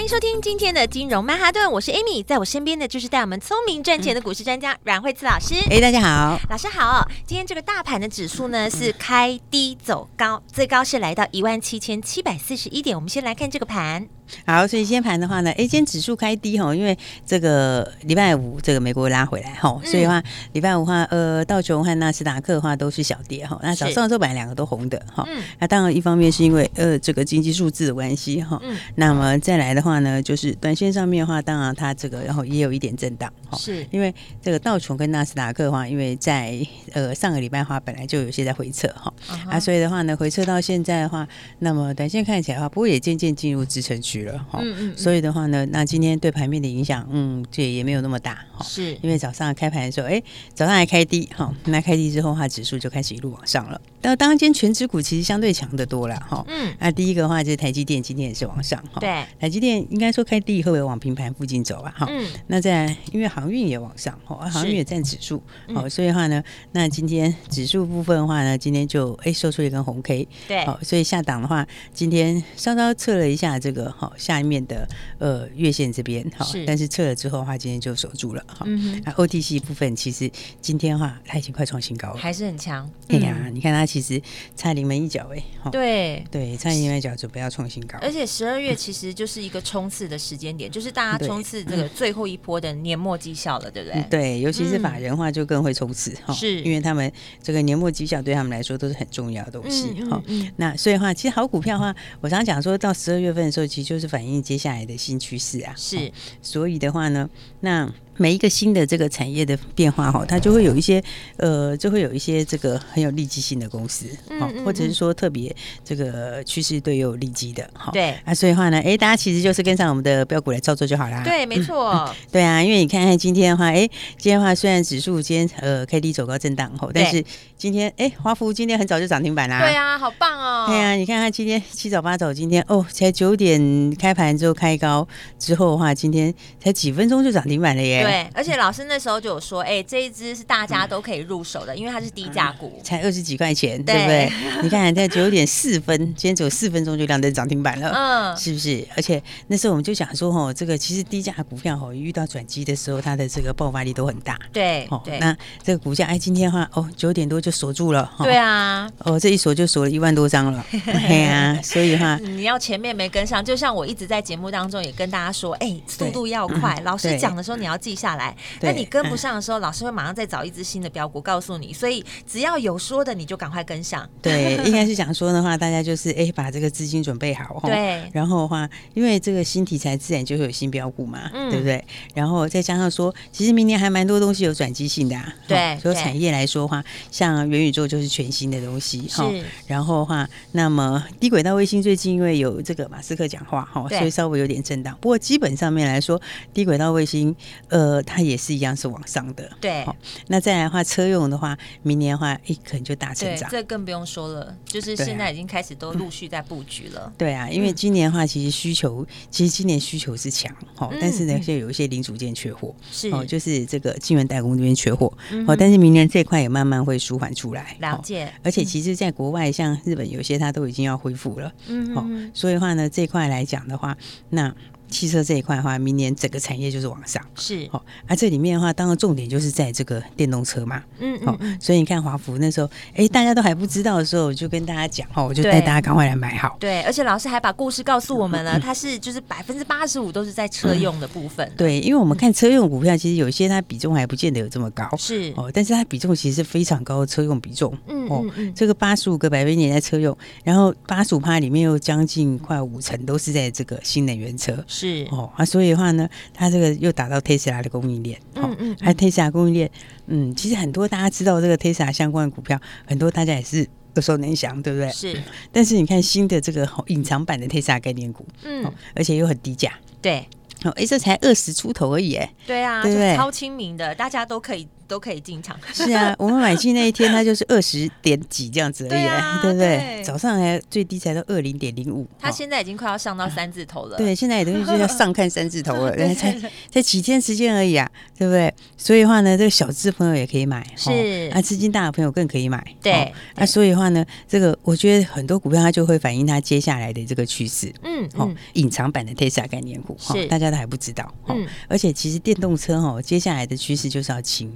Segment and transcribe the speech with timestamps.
[0.00, 5.54] 欢迎收听今天的金融曼哈顿，我是 Amy，在我身边的就是带我们聪明赚钱的股市专家阮慧慈老师。
[5.70, 7.06] 哎，大家好，老师好。
[7.26, 12.96] 今天这个大盘的指数呢是开低走高，最高是来到一万七千七百四十一点。
[12.96, 14.08] 我们先来看这个盘。
[14.46, 20.22] 好，所以今天盘的话呢，哎，今天指数开低哈，因为这个礼拜五这个美国拉回来哈，所以的话
[20.52, 23.58] 礼拜五的话，呃，道琼和纳斯达克的话都是小跌哈。
[23.62, 25.24] 那早上的时候本来两个都红的哈。
[25.28, 25.42] 嗯。
[25.58, 28.60] 那当然一方面是因为呃这个经济数字的关系哈。
[28.62, 28.76] 嗯。
[28.96, 33.58] 那么再来的话呢，就是短线上面的话，当然它这个然后也有一点震荡哈。
[33.58, 33.86] 是。
[33.90, 36.58] 因为这个道琼跟纳斯达克的话，因为在
[36.92, 39.12] 呃上个礼拜的话本来就有些在回撤哈。
[39.48, 39.58] 啊。
[39.58, 41.26] 所以的话呢，回撤到现在的话，
[41.58, 44.19] 那么短线看起来的话，不过也渐渐进入支撑区。
[44.24, 48.96] 了哈，嗯嗯，所以的话呢，那今天对盘面的影响，嗯，这也没有那么大哈，是。
[49.02, 50.22] 因为早上开盘的时候，哎，
[50.54, 53.80] 早上还开低哈，那开低之后的话，指数就开始一路往上了。
[54.00, 65.42] 但当今权值股其实相对强的多了哈，嗯，那第一个的话就是台积电今天也是往上哈，对，台积电应该说开低会不会往平盘附近走啊哈，嗯，那在因为航运也往上哈，航运也占指数，
[65.74, 74.10] 好，所以的话呢，那今天指数部分的话呢，今天就哎收出一根红 K，对，好，所以下档的话，今天稍稍测了一下这个哈。
[74.16, 74.86] 下面的
[75.18, 78.64] 呃月线这边哈，但是测了之后的话，今天就守住了哈。
[78.66, 82.88] 嗯那 OTC 部分其实今天的话，它已经快创新高了，还是很强。
[83.08, 84.20] 哎呀，你看它其实
[84.54, 87.98] 差临门一脚哎，对对，差临门一脚准备要创新高。
[88.02, 94.02] 而且十二月 其实就是一个冲刺的时间点，就是大家冲刺这个最后一波的年末绩效了，对不对？
[94.10, 97.10] 对，尤其是法人话就更会冲刺哈，是因为他们
[97.42, 100.22] 这个年末绩效对他们来说都是很重要的东西哈。
[100.56, 104.10] 那所以的话，其实好股票的话，我常常讲说到十二月份的时候，其实就是。
[104.10, 106.10] 反映接下来的新趋势啊，是、哦，
[106.42, 107.88] 所以的话呢，那。
[108.20, 111.02] 每一个新的这个产业的变化哈，它就会有一些
[111.38, 114.04] 呃，就会有一些这个很有利基性的公司，
[114.38, 121.22] 好、嗯嗯嗯，或者是说特别这个趋势对有利基的，哈，对啊，所以的话呢，哎，大家其实就是跟上我们的标股来操作就好啦。
[121.24, 123.88] 对，没错、 对啊，因为你看看今天的话，哎，
[124.18, 127.24] 今天的话虽然指数今天呃 K D 走高震荡后，但是
[127.56, 129.60] 今天哎华孚今天很早就涨停板啦。
[129.60, 130.66] 对啊，好棒哦。
[130.68, 138.09] 对啊，你看看今天七早八早，今天哦才九点开盘之后开高之后的话，今天才几分钟就涨停板了耶。
[138.10, 144.62] 对，而且老师那时候就有说， 哎、欸，这一只是大家都可以入手的，嗯、因为它是低价股，才二十几块钱，对，对不对？
[144.62, 148.86] 你看，在九点四分， 今天只有四分钟就亮灯涨停板了，嗯，是不是？
[148.96, 168.34] 而且那时候我们就想说，哦，这个其实低价股票哦，遇到转机的时候，它的这个爆发力都很大，对，哦，那这个股价，哎，今天的话，哦，九点多就锁住了，对啊，哦，这一锁就锁了一万多张了， 对啊，所以哈，你要前面没跟上，就像我一直在节目当中也跟大家说，哎，速度要快，嗯、老师讲的时候你要记下来。
[168.60, 174.08] 那你跟不上的时候，老师会马上再找一只新的标股告诉你，所以只要有说的，你就赶快跟上。
[174.22, 177.60] 对， 应该是想说的话，大家就是哎，把这个资金准备好。
[177.64, 178.08] 对。
[178.12, 181.84] 然后的话，因为这个新题材自然就会有新标股嘛，对不对？
[182.14, 185.34] 然后再加上说，其实明年还蛮多东西有转机性的啊。
[185.46, 185.78] 对。
[185.80, 189.06] 所以产业来说的话，像元宇宙就是全新的东西。
[189.08, 189.22] 是。
[189.66, 194.96] 然后的话，那么低轨道卫星最近因为有这个马斯克讲话哈，所以稍微有点震荡。
[195.00, 196.20] 不过基本上面来说，
[196.54, 197.34] 低轨道卫星
[197.68, 198.70] 呃，它也是一样。
[198.80, 199.84] 是往上的，对。
[199.84, 199.94] 好，
[200.28, 203.50] 那再来的话，车用的话，明年的话，一可能就大成长。
[203.50, 207.12] 这更不用说了，就是现在已经开始都陆续在布局了。
[207.18, 215.12] 对啊，因为今年的话，其实需求，其实今年需求是强，好，但是呢，现在有一些零组件缺货，是哦，就是这个晶圆代工这边缺货，
[215.46, 217.76] 哦，但是明年这块也慢慢会舒缓出来。
[217.80, 218.32] 了解。
[218.42, 221.52] 而且其实，在国外，像日本有些，它都已经要恢复了。
[221.66, 223.94] 嗯，哦，所以的话呢，这块来讲的话，
[224.30, 224.54] 那。
[224.90, 227.68] 汽车这一块的话，明年整个产业就是往上，是。
[227.72, 227.80] 哦。
[228.06, 236.56] 而、啊、这里面的话，当然重点就是在这个电动车嘛，嗯，嗯，嗯，所以你看华福那时候，哎，大家都还不知道的时候，我就跟大家讲哦，我就带大家赶快来买好。
[236.58, 241.50] 对，而且老师还把故事告诉我们了， 它是就是百分之八十五都是在车用的部分。
[241.56, 245.32] 对，因为我们看车用股票，其实有一些它比重还不见得有这么高，是。
[245.36, 254.79] 哦，但是它比重其实是非常高的车用比重，嗯哦，这个八十五个百分点在车用，然后八十五趴里面又将近快五成都是在这个新能源车，是
[255.10, 255.60] 哦啊所。
[255.60, 259.70] 以的话呢，它这个又打到特斯拉的供应链，嗯嗯，还有特斯拉供应链，
[260.06, 264.90] 嗯，其实很多大家知道这个特斯拉相关的股票，很多大家也是耳熟能详，对不对？
[264.90, 265.22] 是。
[265.52, 269.70] 但是你看新的这个隐藏版的特斯拉概念股，嗯，而且又很低价。
[270.00, 270.26] 对，
[270.64, 274.66] 哦，哎，这才二十出头而已，哎，对啊，对对，超亲民的，大家都可以。
[274.90, 275.56] 都可以进场。
[275.72, 279.68] 是啊， 我们买进那一天，它就是二十点几这样子而已，对，啊、 对不对？
[279.78, 283.96] 对早上还最低才到二零点零五，它现在已经快要上到三字头了。
[283.96, 286.36] 对，现在也等于就要上看三字头了， 对才
[286.70, 287.88] 才几天时间而已啊，
[288.18, 288.52] 对不对？
[288.76, 292.64] 所以的话呢，这个小资朋友也可以买，是啊，资金大的朋友更可以买。
[292.82, 297.72] 对，那所以的话呢，这个我觉得很多股票它就会反映它接下来的这个趋势。
[297.82, 301.14] 嗯，哦，隐藏版的 Tesla 概念股，是大家都还不知道。
[301.28, 304.50] 嗯，而且其实电动车哦，接下来的趋势就是要轻。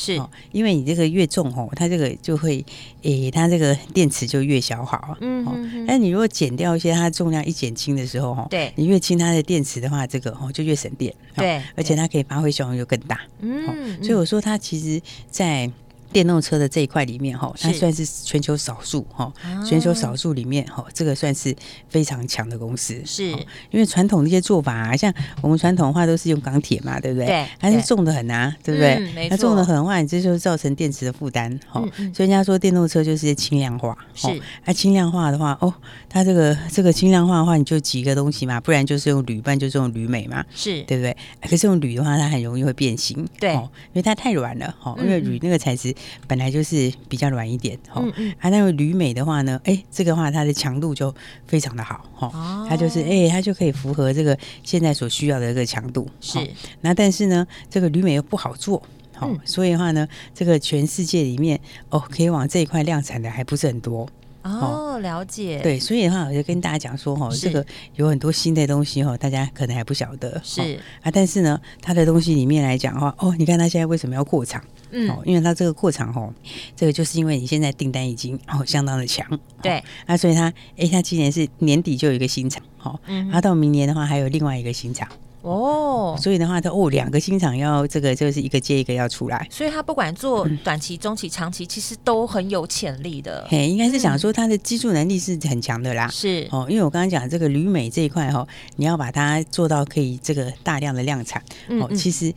[0.00, 0.22] 是，
[0.52, 2.64] 因为你这个越重哦，它这个就会，
[3.02, 5.16] 诶，它这个电池就越消耗。
[5.20, 11.12] 嗯，嗯，但你如果减掉一些，它重量一减轻的时候，哈，对，你越轻它的电池的话，这个哦就越省电。
[11.34, 13.20] 对，而且它可以发挥效用就更大。
[13.40, 15.68] 嗯，所以我说它其实，在。
[16.12, 19.32] 电动车的这一块里面哈，它算是全球少数哈，
[19.66, 21.54] 全球少数里面哈，这个算是
[21.88, 23.00] 非常强的公司。
[23.04, 23.30] 是，
[23.70, 25.12] 因为传统的一些做法啊，像
[25.42, 27.26] 我们传统的话都是用钢铁嘛，对不对？
[27.26, 29.28] 对，它是重的很啊，对不对？
[29.28, 31.58] 它重的很的话，你这就造成电池的负担。
[31.68, 31.80] 哈，
[32.14, 33.96] 所以人家说电动车就是轻量化。
[34.14, 34.28] 是，
[34.64, 35.72] 那轻量化的话，哦，
[36.08, 41.16] 它这个这个轻量化的话，你就几个东西嘛，不然就是用铝，不然就是用铝镁嘛，是对不对？
[41.42, 43.28] 可是用铝的话，它很容易会变形。
[43.38, 44.74] 对，因为它太软了。
[44.80, 45.94] 哈，因为铝那个材质。
[46.26, 51.14] 本来就是比较软一点，哈、嗯嗯，啊，那个铝镁的话呢，哎，这个话它的强度就
[51.46, 56.38] 非常的好，哈、哦，它就是哎，它就可以符合这个现在所需要的这个强度，是。
[56.80, 58.82] 那但是呢，这个铝镁又不好做，
[59.14, 61.58] 好、嗯，所以的话呢，这个全世界里面
[61.90, 64.08] 哦，可以往这一块量产的还不是很多。
[64.42, 65.60] 哦，了解。
[65.62, 67.64] 对，所以的话，我就跟大家讲说，哈，这个
[67.96, 70.40] 有很多新的东西，哈，大家可能还不晓得。
[70.44, 74.62] 是啊，但是呢，它的东西里面来讲的话，哦，你看它现在为什么要扩厂？
[74.90, 76.32] 嗯，因为它这个扩厂，哈，
[76.74, 79.26] 这个就是因为你现在订单已经哦相当的强。
[79.60, 85.06] 对，啊，所以它，哎，它今年是年底就有一个新厂，好，嗯，它到明年的话还有另外一个新厂。
[85.42, 93.46] 哦，所以的话，它哦，两个新厂要这个就是一个接一个要出来，所以它不管做短期、中期、长期，其实都很有潜力的。
[93.48, 96.08] 嘿，应该是想说它的技术能力是很强的啦。
[96.08, 96.46] 是。
[96.50, 98.46] 哦，因为我刚刚讲这个铝镁这一块哈，
[98.76, 101.40] 你要把它做到可以这个大量的量产。
[101.80, 102.34] 哦，其实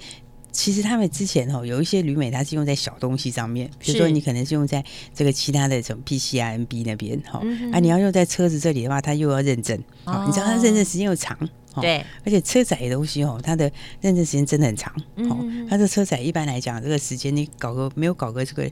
[0.51, 4.83] 其实他们之前哦有一些铝镁它是用在小东西上面，比如说你可能是用在
[5.15, 7.41] 这个其他的什么 PCIMB 那边哈，
[7.73, 11.35] 啊你要用在车子这里的话，它又要认证，哦，你知道它认证时间又长。
[11.79, 13.71] 对，而且车载的东西哦，它的
[14.01, 14.91] 认证时间真的很长。
[15.29, 15.37] 哦，
[15.69, 18.69] 它的车载一般来讲，这个时间你搞个没有搞个这个。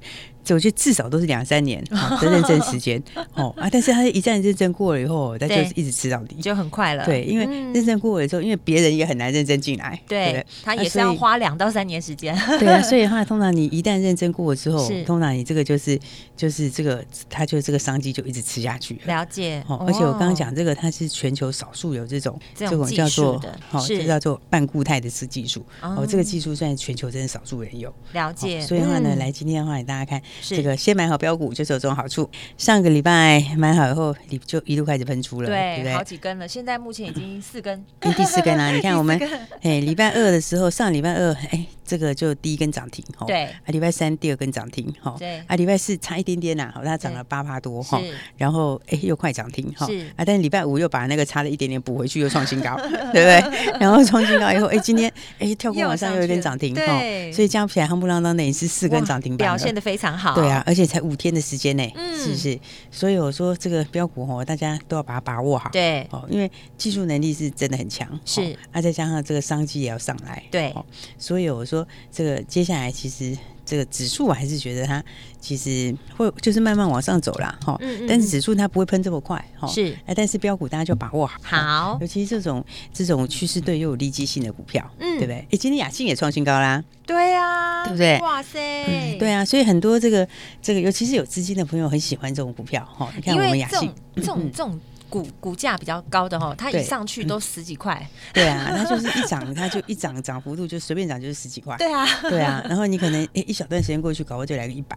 [0.52, 1.84] 我觉得至少都是两三年
[2.20, 3.00] 的认证时间
[3.36, 7.06] 哦啊，但是它一旦认证过了以后，它就一直吃到底，就很快了。
[7.06, 12.36] 对，因为认证过了之后，因为别人也很难认证进来，对，他也是要花两到三年时间。
[12.58, 16.00] 对啊， 所以的话，通常你一旦认证过了之后，通常你这个就是
[16.36, 19.00] 就是这个，它就这个商机就一直吃下去。
[19.06, 19.64] 了解。
[19.68, 25.66] 哦，而且我刚刚讲这个，它是全球少数有这种这种叫做好，这叫做半固态的次技术。
[25.82, 27.94] 哦，这个技术算全球真的少数人有。
[28.14, 28.62] 了解。
[28.62, 30.22] 所以的话呢，来今天的话，给大家看。
[30.42, 32.30] 这个先买好标股就是有这种好处。
[32.58, 35.94] 上个礼拜买好以后，你就一路开始喷出了，对，对不对？
[35.94, 38.72] 好几根了，现在目前已经四根，第四根了。
[38.74, 39.20] 你看我们，
[39.62, 41.66] 哎，礼拜二的时候，上礼拜二，哎。
[41.90, 48.00] 这个就第一根涨停哈，对，啊，礼拜三第二根涨停哈，对，啊，礼拜四差一点点呐，好，它涨了八趴多哈，
[48.38, 52.79] 然后哎又快涨停哈，啊，但是礼拜五又把那个差了一点点补回去，又创新高，
[53.14, 53.80] 对不对？
[53.80, 56.84] 然后创新高以后，哎，今天哎 跳空往上又有点涨停哈，
[57.32, 61.84] 所以加起来夯不啷当的也是四根涨停板，表现的非常好，对啊，而且才五天的时间呢，
[62.18, 62.60] 是不是？
[62.92, 70.74] 所以我说这个标股哦，大家都要把它把握好，对，哦，因为技术能力是真的很强，是，啊，再加上这个商机也要上来，对，
[71.18, 72.40] 所以我说这个。
[72.50, 73.38] 接下来其实
[73.70, 75.04] 这个指数我还是觉得它
[75.40, 77.56] 其实会就是慢慢往上走啦。
[77.64, 85.36] 哈，但是指数它不会喷这么快哈，是，哎，但是标股大家就把握好，好，尤其是这种这种趋势对又有利基性的股票，嗯，对不对？
[85.36, 88.18] 哎，今天雅信也创新高啦，对啊，对不对？
[88.22, 90.28] 哇塞，对啊，所以很多这个
[90.64, 93.94] 这个尤其是有资金的朋友很喜欢这种股票哈，你看我们雅信。
[94.16, 94.80] 这种这种。
[95.10, 98.08] 股股价比较高的哈，它一上去都十几块。
[98.34, 101.76] 对啊，它就是一涨，它就一涨，涨幅度就随便涨就是十几块。
[101.78, 102.64] 对啊，对啊。
[102.68, 104.96] 然后你可能诶一小段时间过去，搞不好就来个一百，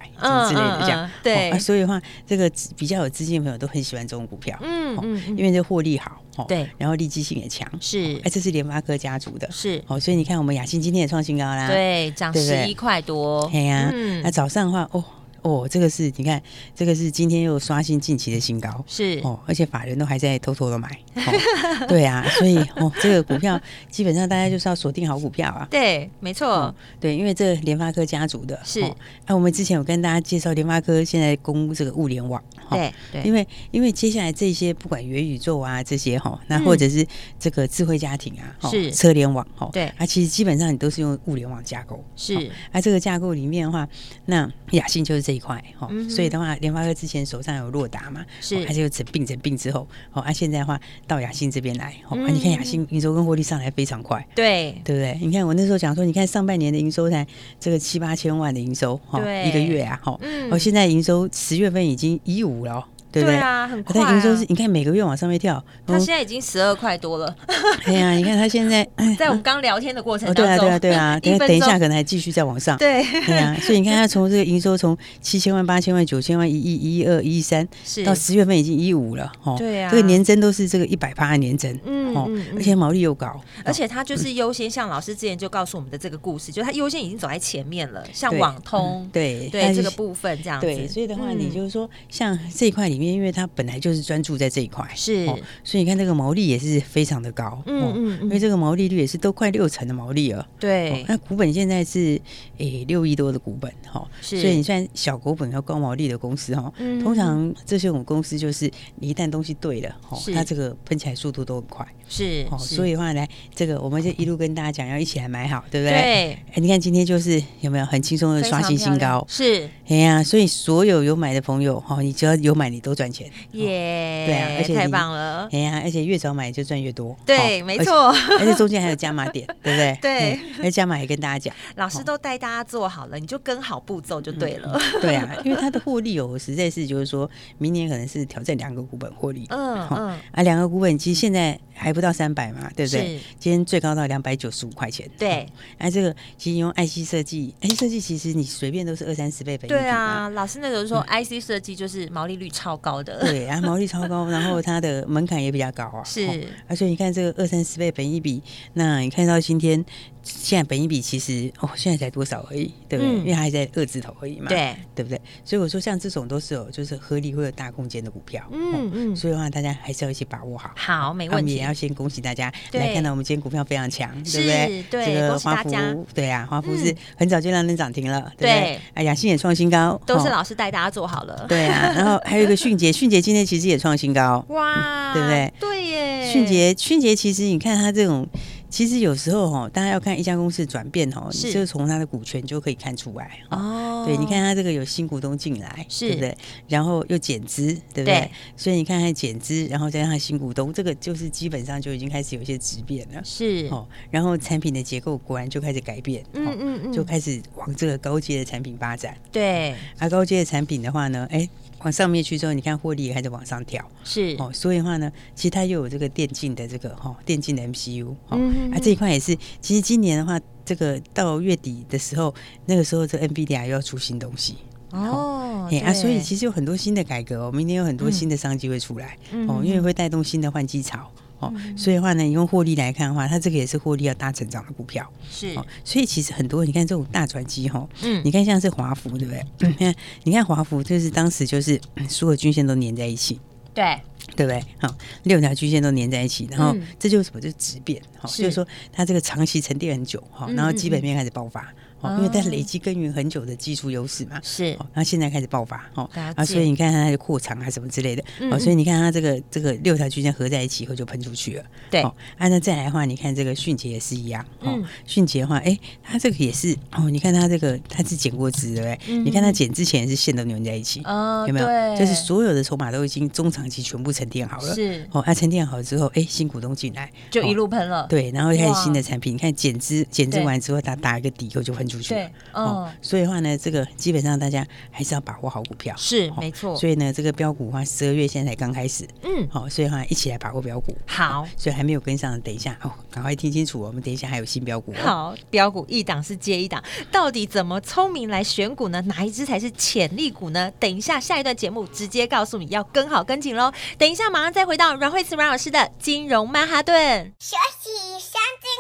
[0.48, 1.10] 之类的这样。
[1.22, 4.58] 对，所以的话，这个比较有资金的朋友都很喜欢这种股票。
[4.62, 6.20] 嗯嗯，因为这获利好。
[6.48, 7.68] 对，然后利基性也强。
[7.80, 9.50] 是，哎，这是联发科家族的。
[9.50, 11.68] 是，哦，所以你看我们雅欣今天也创新高啦。
[11.68, 13.50] 对，涨十一块多。
[13.52, 13.92] 哎呀，
[14.22, 15.04] 那早上的话，哦。
[15.42, 16.40] 哦，这个是你看，
[16.74, 19.20] 这个是今天又刷新近期的新高，是。
[19.22, 28.58] 哦，而且法人都还在偷偷的买，哦、对啊，所以哦，这个股票基本上大家就是要锁定好股票啊，对，没错、哦，对，因为这联发科家族的。
[28.64, 28.96] 是，那、哦
[29.26, 37.06] 啊，我们之前有跟大家介绍联发科现在攻这个物联网，哦、对，对，因为因为接下来这些不管元宇宙啊这些哈、哦，那或者是
[37.38, 42.40] 这个智慧家庭啊，是、哦、车联网，哦，对，啊，其实基本上你都是用物联网架构，是，哦、
[42.72, 43.88] 啊，这个架构里面的话，
[44.26, 55.18] 那雅信就是这一块，哈、所以的话，联发科之前手上有洛达嘛，是，而且整病整病之后，哦，啊，现在的话到亚信这边来，哦，啊，你看亚信营收跟获利上来非常快，对，对不对？
[55.26, 57.26] 你看我那时候讲说，你看上半年的营收才
[57.58, 60.18] 这个七八千万的营收，哈，一个月啊，哈，
[60.50, 62.86] 哦，现在营收十月份已经一五了。
[63.12, 64.06] 对，对啊，很快、啊。
[64.06, 67.36] 它营收是，你看每个月往上面跳，他现在已经十二块多了。
[67.84, 68.86] 对呀、啊，你看他现在
[69.18, 72.76] 在我们刚聊天的过程当中，哦、对啊，对啊，对啊，等等一下可能还继续再往上。
[72.78, 77.66] 对，对啊，所以你看他从这个营收从七千万、八千万、九千万、一亿、一亿二、一亿三，
[78.04, 79.30] 到十月份已经一亿五了。
[79.42, 81.78] 哦，对啊，这个年增都是这个一百八的年增。
[81.84, 90.66] 嗯，哦，而且毛利又高，而且他就是优先，像老师之前就告诉我们的这个故事，就他优先已经走在前面了，像网通，对对这个部分这样子。
[90.66, 101.04] 对，所以的话，你就是说像这一块里面，因为它本来就是专注在这一块，是、哦，所以你看这个毛利也是非常的高，嗯因为这个毛利率也是都快六成的毛利了，对、哦。
[101.08, 102.20] 那股本现在是
[102.58, 104.40] 诶六亿多的股本，哈、哦，是。
[104.40, 112.46] 所以你算小股本和高毛利的公司，哈、哦嗯，通常这些我们公司就是你一旦东西对了，哈、哦，它这个喷起来速度都很快，是。
[112.50, 115.92] 哦，所以的话来这个我们就一路跟大家讲，要一起来买好，对不对？
[115.92, 116.32] 对。
[116.52, 119.24] 哎，你看今天就是有没有很轻松的刷新新高？
[119.28, 119.68] 是。
[119.88, 124.26] 哎呀，所以所有有买的朋友，哈、哦，你只要有买，你都赚钱，耶、yeah。
[124.26, 125.48] 对啊，而且太棒了！
[125.52, 127.16] 哎呀，而且越早买就赚越多。
[127.26, 128.08] 对，哦、没错。
[128.38, 129.98] 而且中间还有加码点，对不对？
[130.00, 130.38] 对。
[130.58, 134.78] 那加码也跟大家讲， 老师都带大家做好了，你就跟好步骤就对了。
[134.94, 139.46] 嗯、对啊，因为它的获利哦，实在是就是说明年可能是挑战两个股本获利。
[139.50, 140.18] 嗯嗯。
[140.32, 143.18] 啊，两个股本其实现在还不到三百嘛，对不对？
[143.38, 145.08] 今天最高到两百九十五块钱。
[145.18, 145.46] 对。
[145.78, 149.78] 哎、啊，这个其实用 IC 设计，IC 设计其实你随便都是二三十倍本益比。
[149.78, 153.18] 对啊，老师那时候说 IC 设计就是毛利率超高的。
[153.20, 156.04] 对啊，毛利超高， 然后它的门槛也比较高啊。
[156.04, 156.26] 是，
[156.66, 158.42] 而、哦、且你看这个二三十倍本益比，
[158.74, 159.82] 那你看到今天
[160.22, 163.12] 现在本益比其实哦，现在才多少而已，对不对？
[163.12, 165.20] 嗯、因为它还在二字头而已嘛，对，对不对？
[165.44, 170.70] 所以我说像这种都是有就是合理会有大空间的股票，嗯嗯、哦，所以的话大家还是要一起把握好。
[170.76, 171.34] 好，没问题。
[171.34, 174.84] 我们也要先恭喜大家来看到我们今天股票非常强，对不对？
[174.90, 178.80] 对，这个华孚，对啊，华孚是很早就让人涨停了，对不对？
[178.94, 181.34] 哎呀，亚信也创新高，都是老师带大家做好了。
[181.34, 185.52] 哦、对啊，然后还有一个迅捷， 迅捷今天其实也创新高，哇，对不对？
[185.58, 188.28] 对耶，迅捷，迅捷其实你看它这种。
[188.72, 194.04] 其实有时候哈，大家要看一家公司转变哈，你就从它的股权就可以看出来哦。
[194.06, 196.38] 对，你看它这个有新股东进来，是对不对？
[196.66, 198.20] 然后又减资，对不对？
[198.20, 203.20] 对，所以你看它减资，然后再加上新股东，这个就是基本上就已经开始有一些质变了。
[203.22, 209.14] 是哦，然后产品的结构果然就开始改变，嗯嗯嗯，就开始往这个高阶的产品发展。
[209.30, 211.46] 对，而高阶的产品的话呢，哎。
[211.82, 214.36] 往上面去之后，你看获利也开始往上跳，是。
[214.38, 222.34] 哦，所以的话呢，其实它又有这个电竞的这个哈、哦，电竞的 MCU，哦、嗯，啊这一块也是，其实今年的话，这个到月底的时候，
[222.66, 224.56] 那个时候这 NVIDIA 又要出新东西。
[224.90, 231.10] 哦，哎啊，所以其实有很多新的改革哦，明年有很多新的商机会出来、嗯、哦，因为会带动新的换机潮。
[231.42, 235.06] 哦，所以的话呢，你用获利来看的话，它这个也是获利要大成长的股票。
[235.30, 239.44] 是，哦，所以其实很多你看这种大转机哈，嗯，你看像是华孚对不对？
[239.68, 239.94] 你看，
[240.24, 243.40] 你看华孚就是当时就是所有均线都粘在一起，
[243.74, 244.00] 对，
[244.36, 244.62] 对不对？
[244.78, 244.94] 好，
[245.24, 247.40] 六条均线都粘在一起，然后这就是什么？
[247.40, 251.72] 就是质变，好，就是说它这个长期沉淀很久，哈，然后基本面开始爆发。
[252.02, 269.16] 哦，因为它累积耕耘很久的技术优势嘛，是，然后现在开始爆发，哦，啊，所以你看它的扩厂啊什么之类的，哦，所以你看它这个这个六条均线合在一起以后就喷出去了，对，啊，那再来的话，你看这个迅捷也是一样，哦，迅捷的话，哎，它这个也是，哦，你看它这个它是减过资，对不对？
[269.18, 271.66] 你看它减之前是线都扭在一起，哦，有没有？
[271.96, 282.62] 就是所有的筹码都已经中长期全部沉淀好了，是，哦，它沉淀好之后，哎，新股东进来就一路喷了，对，然后开始新的产品，你看减资减资完之后，它打一个底以后就喷出去了，哦。
[282.62, 286.76] 哦，所以的话呢，这个基本上大家还是要把握好股票，是没错。
[286.76, 290.96] 所以呢，这个标股的话，十二月现在才刚开始，嗯，好，所以的话一起来把握标股。
[291.06, 294.92] 好，所以还没有跟上的，等一下哦，赶快听清楚，我们等一下还有新标股。
[295.02, 299.00] 好，标股一档是接一档，到底怎么聪明来选股呢？
[299.02, 300.70] 哪一支才是潜力股呢？
[300.78, 303.72] 等一下下一段节目直接告诉你要跟好跟紧喽。
[303.98, 308.70] 等一下马上再回到阮慧慈阮老师的金融曼哈顿，休息，先进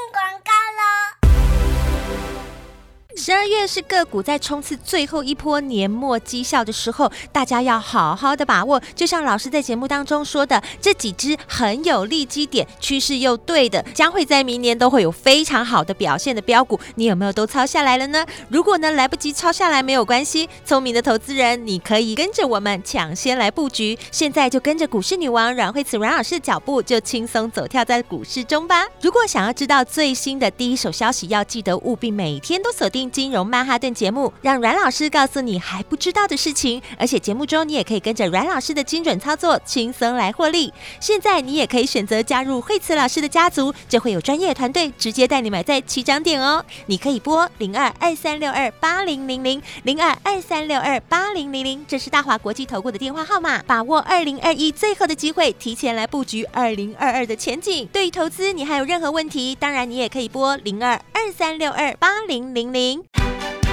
[3.22, 8.80] DJ 二月是个股在冲刺最后一波年末绩效的时候，大家要好好的把握。
[8.94, 18.24] 就像老师在节目当中说的，这几只很有利基点、趋势又对的，将会在明年都会有非常好的表现的标股，你有没有都抄下来了呢？
[18.48, 28.86] 如果呢来不及抄下来没有关系，聪明的投资人，你可以跟着我们抢先来布局，现在就跟着股市女王阮慧慈阮老师的脚步，就轻松走跳在股市中吧。
[29.00, 36.80] 如果想要知道最新的第一手消息，要记得务必每天都锁定今融曼哈顿节目，让阮老师告诉你还不知道的事情。
[36.98, 40.72] 而且节目中你也可以跟着阮老师的精准操作，轻松来获利。
[41.00, 46.64] 现在你也可以选择加入惠慈老师的家族，就会有专业团队直接带你买在起涨点哦。
[46.86, 53.62] 你可以拨零二二三六二八零零零零二二三六二八零零零，这是大华国际投顾的电话号码。
[53.66, 57.88] 把握二零二一最后的机会，提前来布局二零二二的前景。
[57.92, 59.54] 对于投资，你还有任何问题？
[59.54, 63.21] 当然，你也可以拨零二二三六二八零零零。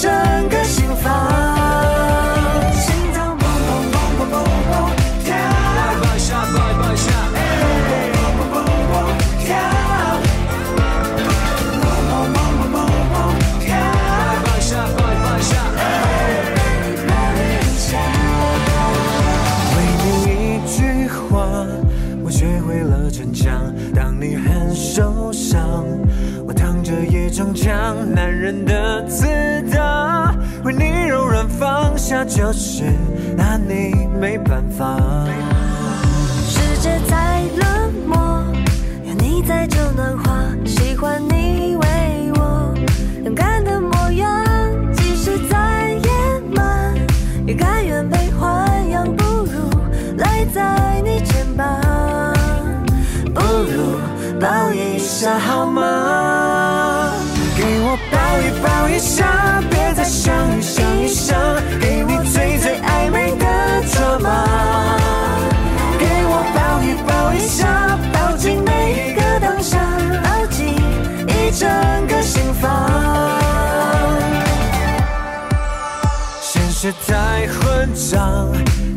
[0.00, 0.10] 整
[0.48, 1.28] 个心房。
[28.12, 29.49] 男人的自大，为你柔软
[32.10, 32.82] 下，就是
[33.36, 34.98] 拿你没办法。
[36.48, 38.42] 世界再冷漠，
[39.06, 40.29] 有你在就暖和。
[76.82, 78.50] 现实太混账，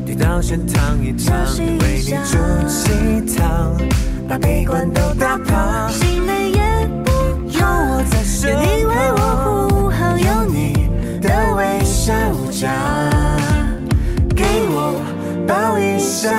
[0.05, 1.35] 跌倒先躺一躺，
[1.81, 2.37] 为你煮
[2.69, 3.75] 鸡汤，
[4.25, 5.89] 把悲观都打趴。
[5.89, 7.11] 心累也不
[7.49, 9.19] 用我在身旁，有你为我
[9.67, 10.89] 护航，有你
[11.21, 12.71] 的微笑无价，
[14.33, 14.95] 给我
[15.45, 16.31] 抱一下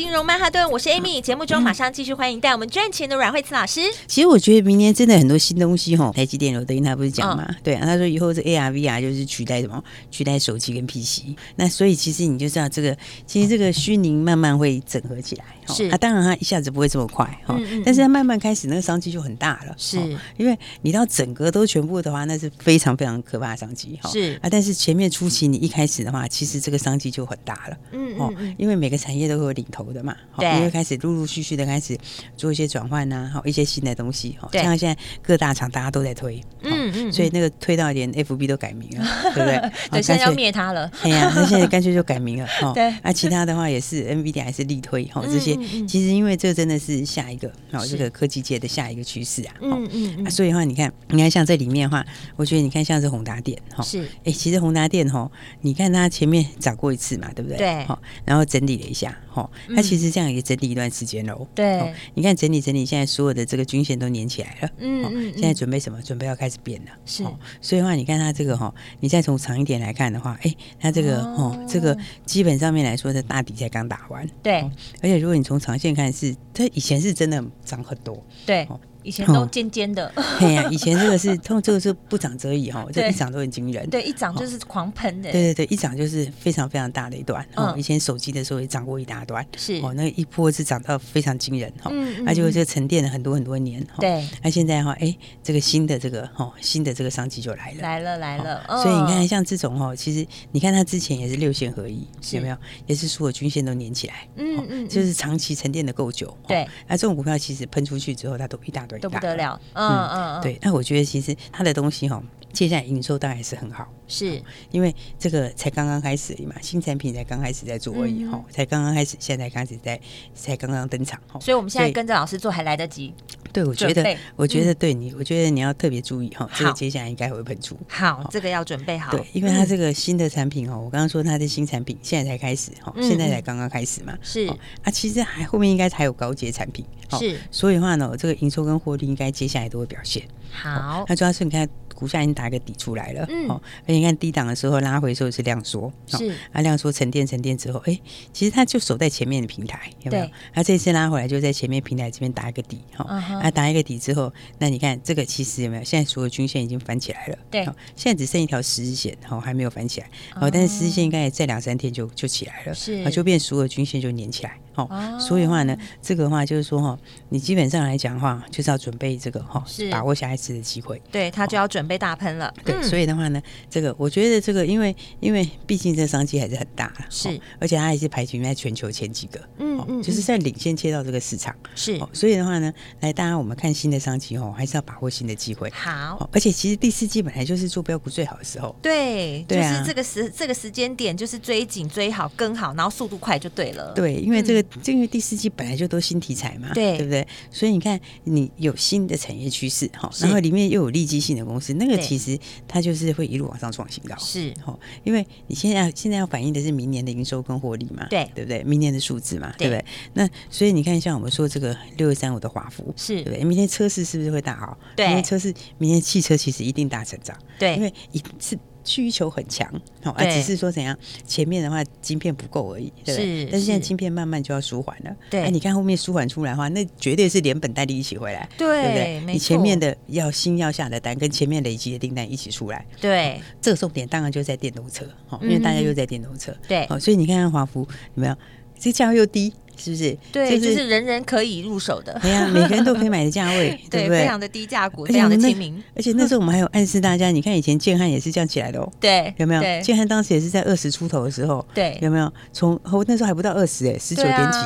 [0.00, 1.20] 金融曼哈顿，我是 Amy。
[1.20, 3.82] 节目中马上继续欢迎带我们赚钱的阮慧慈老师。
[4.06, 7.44] 其实我觉得明年真的很多新东西哈，台积电刘德英他不是讲嘛？
[7.46, 9.84] 哦、对啊，他说以后这 AR VR 就是取代什么？
[10.10, 11.36] 取代手机跟 PC。
[11.56, 15.44] 那所以其实你就知道这个，其实这个虚拟慢慢会整合起来。
[15.70, 19.74] 是啊，当然它一下子不会这么快哈，但是它慢慢开始，那个商机就很大了。
[19.76, 19.98] 是，
[20.36, 24.10] 因为你到整个都全部的话，那是非常非常可怕的商机哈。
[24.10, 27.76] 是啊，但是前面初期你一开始的话，其实这个商机就很大了。
[27.92, 30.16] 嗯哦，因为每个产业都会有领头的嘛。
[30.36, 31.96] 对，因为开始陆陆续续的开始
[32.36, 39.70] 做一些转换呐，好一些新的东西，哈，像现在各大厂大家都在推，嗯嗯，所以那个推到连 FB 都改名了， 对不对？
[39.90, 40.90] 对，现在要灭它了。
[41.02, 42.72] 哎呀，那现在干脆就改名了，哈。
[42.74, 45.56] 对，啊，其他的话也是 NVIDIA 还是力推，哈，这些
[45.86, 52.04] 其实因为这真的是下一个，哦这个科技界的下一个趋势啊，嗯嗯，所以的话你看，你看像这里面的话，
[52.36, 57.58] 我觉得你看像是宏达电，哈，是，哎，其实宏达电哈，你看它前面涨过一次嘛，对不对？
[57.58, 61.46] 对，好，然后整理了一下，哈，它其实这样也整理一段时间喽。
[61.54, 64.70] 对，你看整理整理，现在所有的这个均线都粘起来了。
[64.78, 65.32] 嗯嗯。
[65.32, 66.00] 现在准备什么？
[66.02, 66.90] 准备要开始变了。
[67.06, 67.24] 是。
[67.60, 74.28] 所以的话，你看它这个哈，你再从长一点来看的话，哎，它这个哦，这个基本上面来说，它大底才刚打完。
[74.42, 74.60] 对。
[75.02, 78.24] 而且如果你从长线看，是它以前是真的涨很多。
[78.46, 78.64] 对。
[79.02, 89.80] 以前都尖尖的，对呀，以前这个是， 通这个是不涨则已哈，这一涨都很惊人，对，一涨就是狂喷的，对对对，一涨就是非常非常大的一段，哦，以前手机的时候也涨过一大段，是。
[89.82, 91.90] 哦，那一波是涨到非常惊人哈，
[92.22, 102.56] 那就这个沉淀了很多很多年，对，那现在哈，哎，这个新的这个哈，新的这个商机就来了，来了来了，所以你看像这种哈，其实你看它之前也是六线合一，有没有？
[102.86, 109.58] 也是所有均线都粘起来，嗯嗯，就是长期沉淀的够久，对，那这种股票其实喷出去之后，它都一大堆，都不得了。
[109.74, 112.20] 嗯嗯，对，那我觉得其实他的东西哈，
[112.52, 114.42] 接下来营收当然是很好，是。
[114.70, 119.98] 因为这个才刚刚开始嘛，新产品才刚开始在做而已哈，才刚刚开始，现在开始在
[120.34, 123.14] 才刚刚登场哈，所以我们现在跟着老师做还来得及。
[123.52, 127.76] 对，我觉得，我觉得对你，我觉得你要特别注意哈，这个接下来应该会喷出。
[127.88, 129.10] 好，这个要准备好。
[129.10, 134.46] 对，因为它这个新的产品哦，我刚刚说它的新产品现在才开始哈，现在才刚刚开始嘛，是。
[134.82, 136.84] 啊，其实还后面应该还有高阶产品，
[137.18, 140.22] 是，所以的话呢，这个营收跟获利应该接下来都会表现。
[140.52, 141.04] 好。
[141.08, 141.68] 那主要是你看。
[142.00, 148.00] 股价已经打一个底出来了，嗯，哦，而且你看低档的时候拉回的时候是量缩，是啊，量缩沉淀沉淀之后，哎，
[148.32, 150.26] 其实它就守在前面的平台，有没有？
[150.54, 155.84] 它这次拉回来就在前面平台这边打一个底，哈，啊，打一个底之后，那你看这个其实有没有？
[155.84, 157.62] 现在所有均线已经翻起来了，对，
[157.94, 164.58] 现在只剩一条十日线，哈，还没有翻起来，哦，但是十日线应该也在两三天就就起来了，是啊，就变所有均线就粘起来。
[164.84, 171.00] 哦，所以的话呢，这个的话就是说哈，你基本上来讲的话，就是要准备这个哈，把握下一次的机会。
[171.10, 172.52] 对，他就要准备大喷了。
[172.64, 181.54] 对，所以的话呢，这个我觉得这个，因为因为毕竟这商机还是很大，是，而且它还是排名在全球前几个，嗯嗯，就是在领先切到这个市场。
[181.74, 185.70] 是，所以的话呢，来，大家我们看新的商机哦，还是要把握新的机会。
[185.70, 188.74] 好，而且其实第四季本来就是做标股最好的时候。
[188.80, 193.92] 对，就是这个时这个时间点，就是追紧追好跟好，然后速度快就对了。
[193.94, 194.60] 对，因为这个。
[194.82, 197.26] 就因为第四季本来就都新题材嘛，对，对不对？
[197.50, 204.78] 所以你看，你有新的产业趋势哈，然后里面又有利基性的公司，那个其实它就是会一路往上创新高，是哈。
[205.04, 208.62] 因为你现在现在要反映的是明年的营收跟获利嘛，对，对不对？
[208.64, 209.84] 明年的数字嘛，对不对？
[210.14, 213.44] 那所以你看，像我们说这个六月三五的华孚，是对不对？
[213.44, 214.78] 明天车市是不是会大好？
[214.96, 218.58] 对，车市，明天汽车其实一定大成长，对，因为一次。
[218.84, 219.70] 需求很强，
[220.02, 223.48] 好，啊，只是说怎样，前面的话晶片不够而已，对不对？
[223.50, 229.32] 但是现在晶片慢慢就要舒缓了，对，哎，你看后面舒缓出来的话，那绝对是连本带利一起回来，对，对不对？
[229.34, 237.80] 你前面的要新要下的单跟前面累积的订单一起出来，对，这个重点当然就在电动车，哈，因为大家又在电动车，对，好，所以你看看华孚
[238.14, 238.36] 有没有，
[238.78, 239.52] 这价位又低。
[239.80, 240.16] 是不是？
[240.30, 242.16] 对，就是人人可以入手的。
[242.22, 244.20] 对呀，每个人都可以买的价位， 对不对？
[244.20, 245.82] 非常的低价股，非常的亲民。
[245.96, 248.92] 而且那时候我们还有暗示大家，你看以前建汉也是这样起来的哦。
[249.00, 249.62] 对，有没有？
[249.82, 252.30] 建汉当时也是在二十出头的时候，对，有没有？
[252.52, 254.58] 从那时候还不到二十哎，十九点几，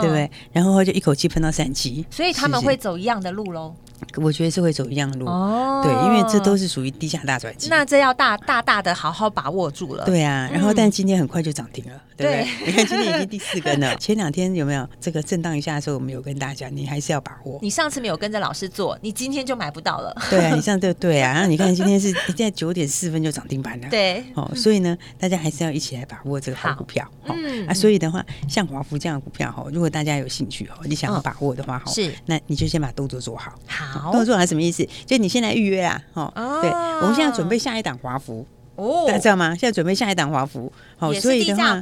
[0.00, 0.30] 对不对？
[0.52, 3.74] 然后就一口气喷到三级，所以他们会走一样的路喽。
[4.16, 7.68] 我觉得是会走一样的路哦，对，因为这都是属于低价大转机。
[7.68, 10.04] 那这要大大大的好好把握住了。
[10.04, 12.46] 对啊，然后但今天很快就涨停了，对不对？
[12.66, 13.94] 你看今天已经第四根了。
[13.96, 17.58] 前两天有没有这个震荡一下的时候，我们有跟大家讲，你还是要把握。
[17.62, 20.14] 你上次没有跟着老师做，你今天就买不到了。
[20.30, 23.88] 对啊，你上次对啊，然 后你看今天是现在九点四分就涨停板了。
[23.90, 27.06] 对，哦，所以呢，大家还是要一起来把握这个好股票。
[27.28, 33.52] 嗯啊，所以的话，像华孚这样的股票哈，如果大家有兴趣哦，你想要把握的话哈，是，那你就先把动作做好。
[33.66, 34.86] 好，动作做好什么意思？
[35.04, 36.70] 就你现在预约啊，哦，对，
[37.00, 38.46] 我们现在准备下一档华服。
[38.76, 39.50] 哦，大家知道吗？
[39.54, 41.80] 现在准备下一档华孚，好，所以的话，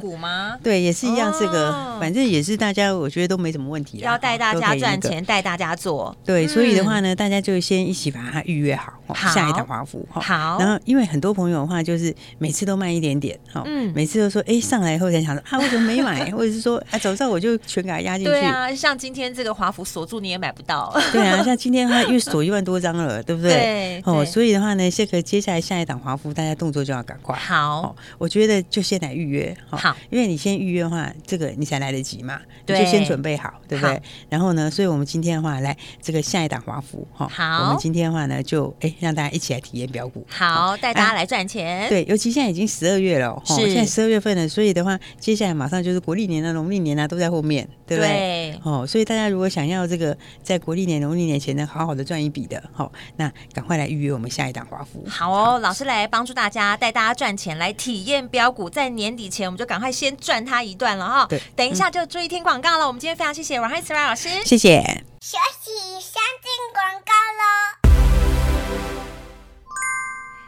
[0.61, 3.99] 对，也是一样，这个反正也是大家，我觉得都没什么问题。
[3.99, 6.15] 要带大家赚钱，带大家做。
[6.25, 10.05] 对，所以的话呢，大家就先一起把它预约好，下一档华孚。
[10.09, 16.29] 好，然后因为很多朋友的话，就是每次都慢一点点，好，每次都说，哎，上来以后才想说，啊，为什么没买？
[16.35, 18.31] 或者是说，啊，早知道我就全给它压进去。
[18.31, 20.93] 对啊，像今天这个华孚锁住你也买不到。
[21.13, 23.51] 对啊，像今天的话，因为锁一万多张了，对不对？
[23.51, 24.01] 对。
[24.05, 27.35] 哦，所以的话呢，这个接下来下一档华孚，大家动作就要赶快。
[27.37, 27.55] 好。
[27.55, 34.01] 好，我觉得就先来预约，好，因为你先预约的话，这个你才来得及嘛，对，就先准备好，对不对？
[34.29, 48.59] 然后呢，所以我们今天的话，来这个下一档华孚，哈，好，我们今天的话呢，就哎让大家一起来体验标股，好，带大家来赚钱，对，尤其现在已经十二月了，是，现在十二月份了，所以的话，接下来马上就是国历年啊、农历年啊都在后面，对不对？
[48.63, 58.25] 哦，所以大家如果想要这个在国历年、农历年前呢，好好的赚一笔的，好，那赶快来预约我们下一档华孚，好哦，老师来帮助大家，带大家赚钱，来体验。
[58.35, 61.25] 标股在年底前，我们就赶快先赚它一段了哈。
[61.29, 62.85] 对，等一下就注意听广告了。
[62.85, 64.81] 嗯、我们今天非常谢谢阮慧慈阮老师，谢谢。
[65.21, 67.43] 休息，先进广告喽。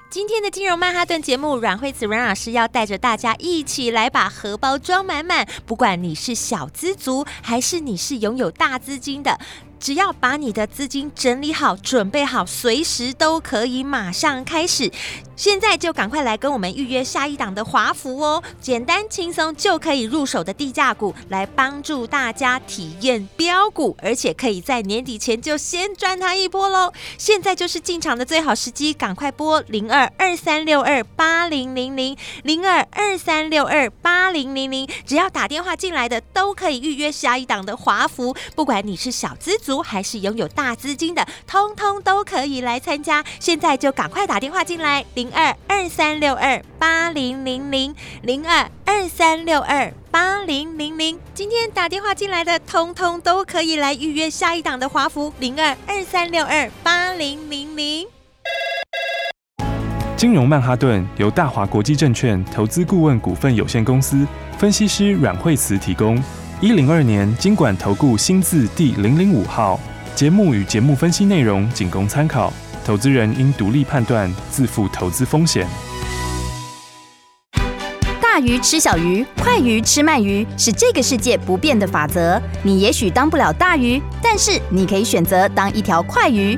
[0.10, 5.48] 今天的金融曼哈顿节目，阮惠慈阮老师要带着大家一起来把荷包装满满。
[5.66, 9.38] 不管你是小资族，还是你是拥有大资金的。
[9.80, 14.92] 只要把你的资金整理好、准备好，随时都可以马上开始。
[15.38, 18.44] 现在就赶快来跟我们预约下一档的华服哦！
[18.60, 26.92] 简单轻松就可以入手的低价股，来帮助大家体验标股，而且可以在年底前就先赚它一波喽！
[27.20, 43.24] 现在就是进场的最好时机，赶快拨零二二三六二八零零零零二二三六二八零零零，只要打电话进来的都可以预约下一档的华服，不管你是小资族还是拥有大资金的，通通都可以来参加。
[43.40, 51.20] 现在就赶快打电话进来，零二二三六二八零零零零二二三六二八零零零。
[51.34, 58.08] 今天打电话进来的，通通都可以来预约下一档的华服，零二二三六二八零零零。
[60.16, 64.26] 金融曼哈顿由大华国际证券投资顾问股份有限公司
[64.58, 66.22] 分析师阮慧慈提供。
[66.60, 69.80] 一零二年金管投顾新字第零零五号。
[70.16, 72.52] 节目与节目分析内容仅供参考，
[72.88, 75.68] 投资人应独立判断，自负投资风险。
[78.22, 82.42] 大鱼吃小鱼，快鱼吃慢鱼，是这个世界不变的法则。
[82.64, 86.58] 你也许当不了大鱼，但是你可以选择当一条快鱼。